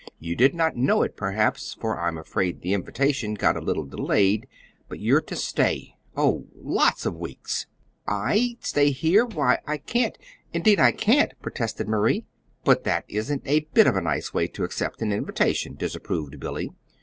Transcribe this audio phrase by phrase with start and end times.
[0.17, 4.47] You did not know it, perhaps, for I'm afraid the invitation got a little delayed.
[4.89, 7.67] But you're to stay oh, lots of weeks."
[8.07, 9.27] "I stay here?
[9.27, 10.17] Why, I can't
[10.53, 12.25] indeed, I can't," protested Marie.
[12.63, 16.71] "But that isn't a bit of a nice way to accept an invitation," disapproved Billy.